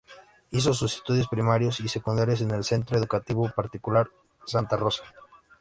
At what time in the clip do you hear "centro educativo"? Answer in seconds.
2.63-3.47